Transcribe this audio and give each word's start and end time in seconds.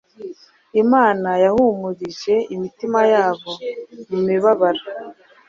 Imana 0.83 1.29
yahumurije 1.43 2.35
umitima 2.55 2.99
yabo 3.13 3.51
mu 4.09 4.19
mibabaro 4.27 4.83